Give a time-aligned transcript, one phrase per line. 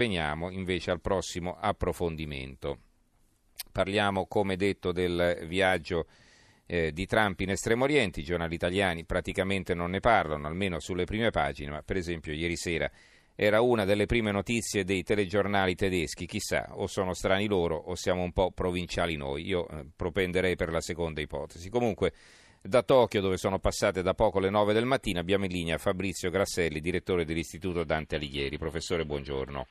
[0.00, 2.78] Veniamo invece al prossimo approfondimento.
[3.70, 6.06] Parliamo, come detto, del viaggio
[6.64, 8.20] eh, di Trump in Estremo Oriente.
[8.20, 12.56] I giornali italiani praticamente non ne parlano, almeno sulle prime pagine, ma per esempio ieri
[12.56, 12.90] sera
[13.34, 16.24] era una delle prime notizie dei telegiornali tedeschi.
[16.24, 19.46] Chissà, o sono strani loro o siamo un po' provinciali noi.
[19.46, 21.68] Io eh, propenderei per la seconda ipotesi.
[21.68, 22.14] Comunque,
[22.62, 26.30] da Tokyo, dove sono passate da poco le 9 del mattino, abbiamo in linea Fabrizio
[26.30, 28.56] Grasselli, direttore dell'Istituto Dante Alighieri.
[28.56, 29.66] Professore, buongiorno.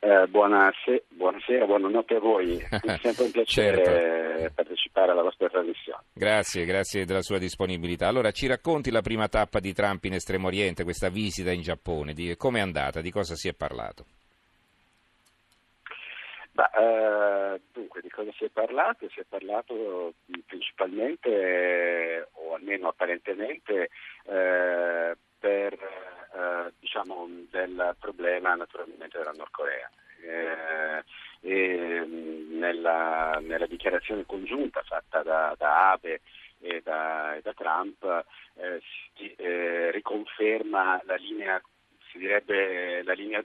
[0.00, 2.56] Eh, buonasera, buonasera, buonanotte a voi.
[2.70, 4.52] È sempre un piacere certo.
[4.54, 6.02] partecipare alla vostra trasmissione.
[6.12, 8.06] Grazie, grazie della sua disponibilità.
[8.06, 12.12] Allora, ci racconti la prima tappa di Trump in Estremo Oriente, questa visita in Giappone,
[12.12, 14.04] di come è andata, di cosa si è parlato?
[16.52, 19.08] Bah, eh, dunque, di cosa si è parlato?
[19.10, 20.14] Si è parlato
[20.46, 23.90] principalmente, o almeno apparentemente,
[24.26, 25.72] eh, per
[26.38, 28.54] eh, diciamo, del problema
[29.08, 29.90] naturalmente della Nord Corea.
[30.20, 36.20] Eh, mm, nella, nella, dichiarazione congiunta fatta da, da Abe
[36.60, 38.24] e da, e da Trump
[38.54, 38.80] eh,
[39.14, 41.60] si eh, riconferma la linea,
[42.10, 43.42] si direbbe la linea,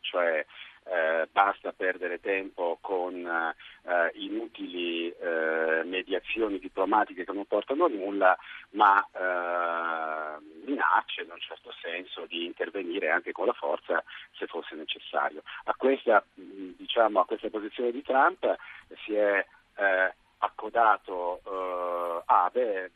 [0.00, 0.44] cioè
[0.88, 8.38] eh, basta perdere tempo con eh, inutili eh, mediazioni diplomatiche che non portano a nulla,
[8.70, 14.74] ma eh, minacce in un certo senso di intervenire anche con la forza se fosse
[14.74, 15.42] necessario.
[15.64, 18.56] A questa, diciamo, a questa posizione di Trump
[19.04, 19.44] si è
[19.76, 22.90] eh, accodato eh, Abe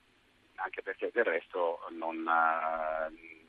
[0.63, 2.29] anche perché del resto non,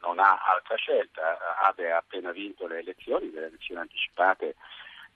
[0.01, 1.37] non ha altra scelta.
[1.63, 4.55] Abe ha appena vinto le elezioni, le elezioni anticipate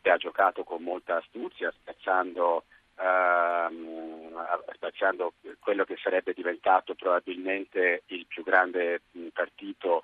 [0.02, 2.66] e ha giocato con molta astuzia, spezzando,
[3.00, 9.02] ehm, spaziando quello che sarebbe diventato probabilmente il più grande
[9.33, 10.02] partito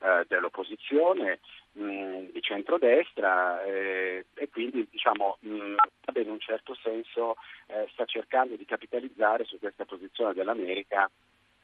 [0.00, 1.40] eh, dell'opposizione
[1.72, 5.74] mh, di centrodestra eh, e quindi diciamo, mh,
[6.14, 11.08] in un certo senso eh, sta cercando di capitalizzare su questa posizione dell'America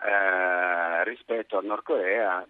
[0.00, 2.46] eh, rispetto al Nord Corea,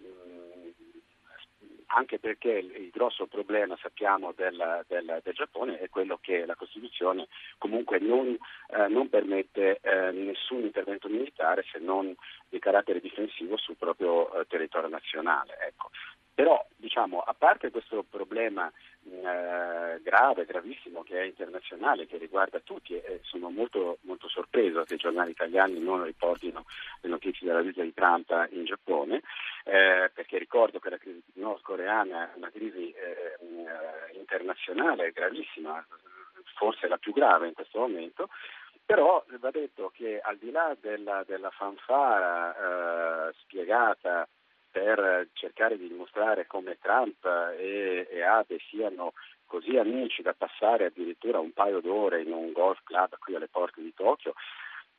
[1.89, 7.29] anche perché il, grosso problema, sappiamo, del, del, del, Giappone è quello che la Costituzione
[7.59, 8.37] comunque non,
[8.69, 12.15] eh, non permette eh, nessun intervento militare se non
[12.49, 15.57] di carattere difensivo sul proprio eh, territorio nazionale.
[15.61, 15.91] Ecco.
[16.39, 18.71] Però, diciamo, a parte questo problema
[19.03, 24.95] eh, grave, gravissimo, che è internazionale, che riguarda tutti, e sono molto, molto sorpreso che
[24.95, 26.65] i giornali italiani non riportino
[27.01, 29.21] le notizie della visita di Trump in Giappone,
[29.69, 33.37] eh, perché ricordo che la crisi nordcoreana è una crisi eh,
[34.15, 35.85] internazionale gravissima,
[36.57, 38.31] forse la più grave in questo momento,
[38.87, 44.27] però va detto che al di là della, della fanfara eh, spiegata
[44.71, 47.25] per cercare di dimostrare come Trump
[47.59, 49.13] e, e Abe siano
[49.45, 53.83] così amici da passare addirittura un paio d'ore in un golf club qui alle porte
[53.83, 54.33] di Tokyo.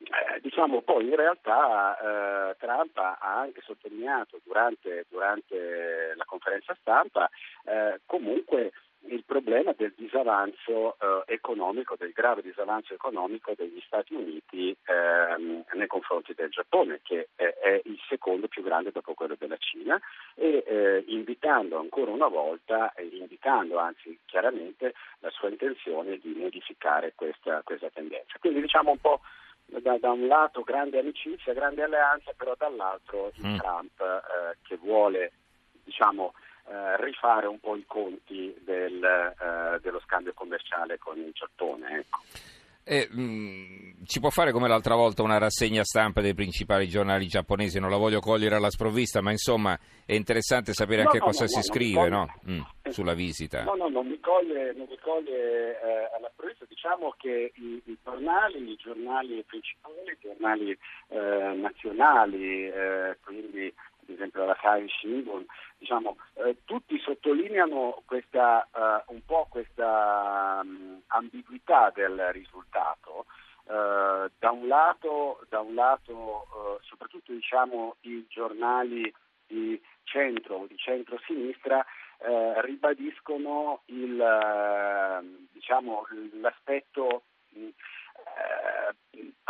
[0.10, 7.30] Eh, diciamo poi in realtà eh, Trump ha anche sottolineato durante, durante la conferenza stampa
[7.66, 8.72] eh, comunque
[9.08, 15.88] il problema del disavanzo eh, economico, del grave disavanzo economico degli Stati Uniti ehm, nei
[15.88, 20.00] confronti del Giappone, che è, è, il secondo più grande dopo quello della Cina,
[20.36, 27.14] e eh, invitando ancora una volta, eh, indicando anzi chiaramente la sua intenzione di modificare
[27.16, 28.38] questa, questa tendenza.
[28.40, 29.22] Quindi diciamo un po'
[29.82, 33.58] da, da, un lato grande amicizia, grande alleanza, però dall'altro il mm.
[33.58, 35.32] Trump eh, che vuole
[35.84, 36.34] diciamo,
[36.68, 42.00] eh, rifare un po' i conti del, eh, dello scambio commerciale con il Giappone.
[42.00, 42.20] Ecco.
[42.92, 47.28] Eh, mh, mm, ci può fare come l'altra volta una rassegna stampa dei principali giornali
[47.28, 47.80] giapponesi?
[47.80, 49.78] Non la voglio cogliere alla sprovvista, ma insomma
[50.08, 53.62] è interessante sapere no, anche no, cosa no, si scrive mm, sulla visita.
[53.62, 56.66] No, no, non mi coglie, non mi coglie eh, alla sprovvista.
[56.68, 60.72] Diciamo che i, i, giornali, i giornali principali, i giornali
[61.10, 63.72] eh, nazionali, eh, quindi
[64.10, 65.46] ad esempio la Sai Shimbun,
[65.78, 73.26] diciamo, eh, tutti sottolineano questa, uh, un po' questa um, ambiguità del risultato.
[73.66, 79.14] Uh, da un lato, da un lato uh, soprattutto diciamo, i giornali
[79.46, 81.86] di centro o di centro-sinistra
[82.62, 84.22] ribadiscono il,
[85.54, 86.06] diciamo,
[86.42, 87.24] l'aspetto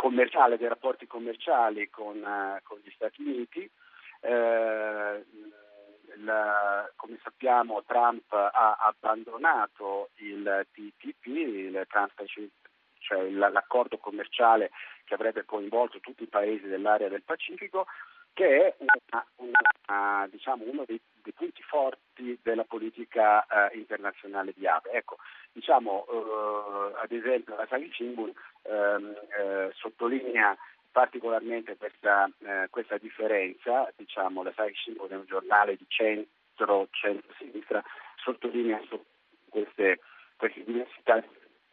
[0.00, 2.24] commerciale, dei rapporti commerciali con,
[2.62, 3.70] con gli Stati Uniti,
[4.20, 5.24] eh,
[6.24, 11.86] la, come sappiamo Trump ha abbandonato il TTP, il
[12.98, 14.70] cioè l'accordo commerciale
[15.04, 17.86] che avrebbe coinvolto tutti i paesi dell'area del Pacifico,
[18.32, 24.66] che è una, una, diciamo, uno dei, dei punti forti della politica eh, internazionale di
[24.66, 24.90] Abe.
[24.92, 25.16] Ecco,
[25.52, 28.32] diciamo, eh, ad esempio la Sagi Shimbun
[28.62, 30.56] ehm, eh, sottolinea
[30.90, 37.82] particolarmente questa, eh, questa differenza, diciamo, la Sagi Shimbun è un giornale di centro, centro-sinistra,
[38.16, 38.80] sottolinea
[39.48, 40.00] queste,
[40.36, 41.22] queste diversità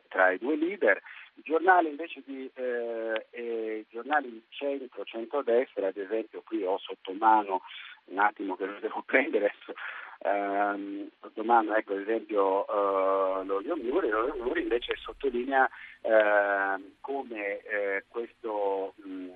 [0.08, 1.02] tra i due leader.
[1.36, 7.62] I giornali invece di, eh, giornali di centro, centrodestra, ad esempio qui ho sotto mano
[8.06, 9.74] un attimo che lo devo prendere adesso,
[10.20, 11.10] ehm,
[11.44, 15.70] mano ecco ad esempio eh, l'Olio Muri, l'Olio Muri invece sottolinea
[16.02, 19.30] eh, come eh, questo mh,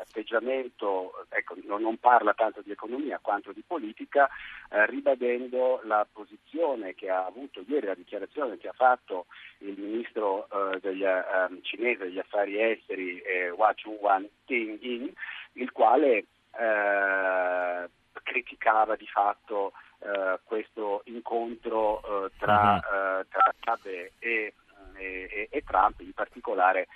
[0.00, 4.28] atteggiamento ecco, non, parla tanto di economia quanto di politica,
[4.70, 9.26] eh, ribadendo la posizione che ha avuto ieri, la dichiarazione che ha fatto
[9.58, 11.24] il ministro eh, degli, eh,
[11.62, 15.12] cinese degli affari esteri eh, Hua Chun-wan Ting-in,
[15.54, 16.24] il quale
[16.58, 17.88] eh,
[18.30, 22.00] criticava di fatto eh, questo incontro
[22.38, 23.26] tra, uh-huh.
[23.28, 24.54] tra Abe e,
[24.96, 26.86] e, e Trump, in particolare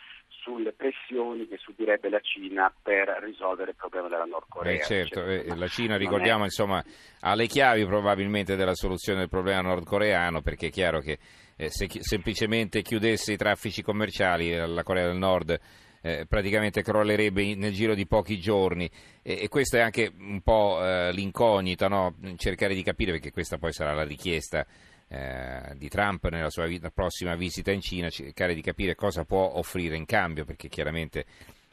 [0.45, 4.75] sulle pressioni che subirebbe la Cina per risolvere il problema della Nord Corea.
[4.75, 6.45] Eh certo, eh, la Cina ricordiamo è...
[6.45, 6.85] insomma
[7.21, 11.19] ha le chiavi probabilmente della soluzione del problema nordcoreano perché è chiaro che
[11.57, 15.59] eh, se chi- semplicemente chiudesse i traffici commerciali eh, la Corea del Nord
[16.05, 18.91] eh, praticamente crollerebbe nel giro di pochi giorni
[19.23, 22.15] e, e questa è anche un po' eh, l'incognita, no?
[22.37, 24.67] cercare di capire perché questa poi sarà la richiesta
[25.09, 29.53] eh, di Trump nella sua vi- prossima visita in Cina, cercare di capire cosa può
[29.55, 31.25] offrire in cambio, perché chiaramente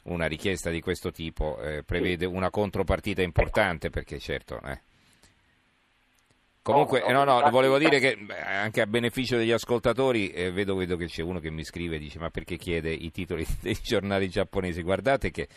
[0.04, 4.58] una richiesta di questo tipo eh, prevede una contropartita importante, perché certo...
[4.62, 4.80] Eh.
[6.62, 11.06] Comunque, no, no, volevo dire che anche a beneficio degli ascoltatori, eh, vedo, vedo, che
[11.06, 14.80] c'è uno che mi scrive e dice ma perché chiede i titoli dei giornali giapponesi?
[14.82, 15.48] Guardate che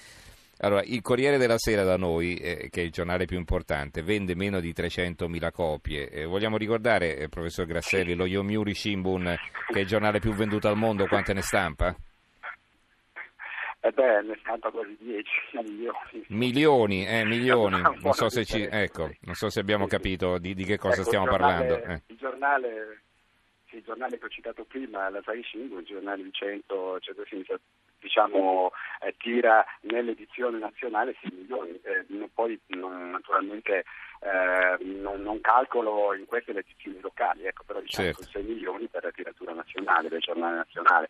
[0.60, 4.36] allora, il Corriere della Sera da noi, eh, che è il giornale più importante, vende
[4.36, 6.10] meno di 300.000 copie.
[6.10, 9.36] Eh, vogliamo ricordare, eh, professor Grasselli, lo Yomiuri Shimbun,
[9.68, 11.96] che è il giornale più venduto al mondo, quante ne stampa?
[13.86, 15.30] Eh beh, ne stampa quasi 10
[15.62, 16.26] milioni.
[16.30, 17.80] Milioni, eh, milioni.
[17.80, 21.04] Non so se, ci, ecco, non so se abbiamo capito di, di che cosa ecco,
[21.04, 21.94] stiamo il giornale, parlando.
[21.94, 22.02] Eh.
[22.08, 23.02] Il giornale
[23.76, 27.60] il giornale che ho citato prima, la Sai Shingu, il giornale di centro, centro-sinistra,
[28.00, 28.72] diciamo,
[29.02, 31.80] eh, tira nell'edizione nazionale 6 milioni.
[31.84, 33.84] Eh, poi non, naturalmente
[34.22, 38.24] eh, non, non, calcolo in queste le edizioni locali, ecco, però diciamo certo.
[38.32, 41.08] 6 milioni per la tiratura nazionale, del giornale nazionale.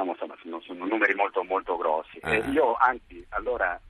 [0.00, 0.10] Eh, eh.
[0.10, 2.20] Eh, diciamo insomma sono, sono, numeri molto molto grossi.
[2.52, 3.80] io anzi allora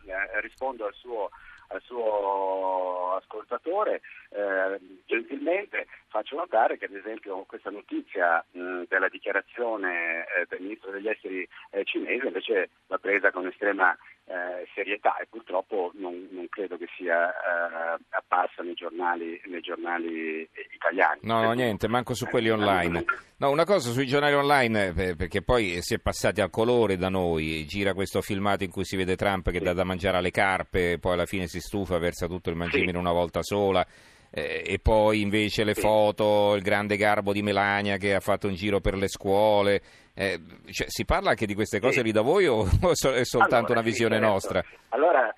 [0.41, 1.31] rispondo al suo
[1.73, 10.25] al suo ascoltatore, eh, gentilmente faccio notare che ad esempio questa notizia mh, della dichiarazione
[10.25, 13.97] eh, del ministro degli esteri eh, cinese invece va presa con estrema
[14.31, 20.49] eh, serietà e purtroppo non, non credo che sia eh, apparsa nei giornali, nei giornali
[20.73, 21.19] italiani.
[21.23, 23.05] No, no, niente, manco su quelli online.
[23.39, 27.09] No, una cosa sui giornali online, eh, perché poi si è passati al colore da
[27.09, 29.65] noi, gira questo filmato in cui si vede Trump che sì.
[29.65, 32.91] dà da mangiare alle carpe, poi alla fine si stufa, versa tutto il mangime sì.
[32.91, 33.85] in una volta sola.
[34.33, 38.55] Eh, e poi invece le foto, il grande garbo di Melania che ha fatto un
[38.55, 39.83] giro per le scuole.
[40.21, 40.39] Eh,
[40.71, 43.81] cioè, si parla anche di queste cose lì da voi o è soltanto allora, una
[43.81, 44.31] visione certo.
[44.31, 44.65] nostra?
[44.91, 45.35] Allora,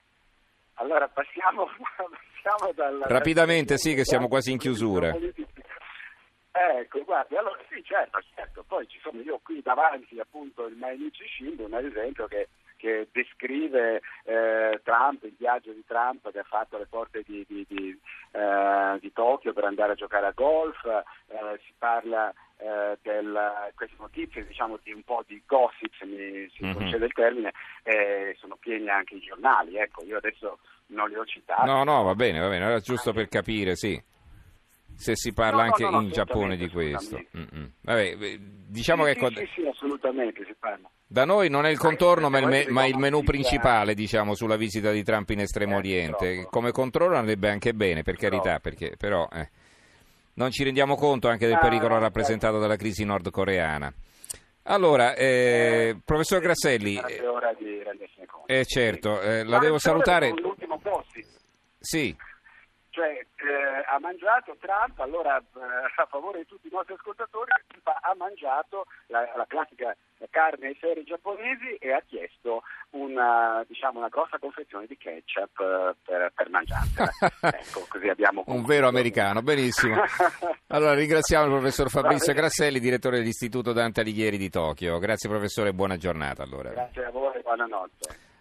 [0.75, 1.69] allora passiamo,
[2.43, 2.99] passiamo dal...
[3.06, 5.17] Rapidamente, sì, che siamo quasi in chiusura.
[6.50, 8.65] Ecco, guardi, allora sì, certo, certo.
[8.67, 12.48] Poi ci sono io qui davanti appunto il Mainichi Shimbun, ad esempio, che
[12.82, 17.99] che descrive eh, Trump, viaggio di Trump che ha fatto alle porte di, di, di,
[18.32, 23.97] eh, di Tokyo per andare a giocare a golf, eh, si parla eh, del, queste
[23.99, 26.75] notizie diciamo di un po' di gossip, se mi si mm-hmm.
[26.75, 31.25] concede il termine, eh, sono pieni anche i giornali, ecco, io adesso non li ho
[31.25, 31.67] citati.
[31.67, 34.11] No, no, va bene, va bene, era giusto per capire, sì
[34.96, 37.20] se si parla no, anche no, no, in Giappone di questo.
[37.81, 39.27] Vabbè, diciamo sì, che...
[39.29, 40.89] Sì, sì, assolutamente si parla.
[41.06, 44.56] Da noi non è il contorno, ma il, me, ma il menù principale diciamo, sulla
[44.56, 46.46] visita di Trump in Estremo eh, Oriente.
[46.49, 49.51] Come controllo andrebbe anche bene, per carità, perché però eh,
[50.34, 53.93] non ci rendiamo conto anche del pericolo rappresentato dalla crisi nordcoreana.
[54.65, 56.99] Allora, eh, professor Grasselli,
[58.46, 60.31] eh, certo, eh, la devo salutare.
[60.31, 61.19] L'ultimo post.
[61.79, 62.17] Sì
[62.93, 65.61] cioè eh, ha mangiato Trump, allora eh,
[65.96, 67.51] a favore di tutti i nostri ascoltatori,
[67.82, 69.96] ha mangiato la, la classica
[70.31, 75.94] carne ai seri giapponesi e ha chiesto una, diciamo, una grossa confezione di ketchup eh,
[76.05, 77.11] per, per mangiarsela.
[77.58, 79.96] ecco, così abbiamo Un vero americano, benissimo.
[80.69, 84.99] Allora ringraziamo il professor Fabrizio Grasselli, direttore dell'Istituto Dante Alighieri di Tokyo.
[84.99, 86.70] Grazie professore e buona giornata allora.
[86.70, 88.31] Grazie a voi e buonanotte.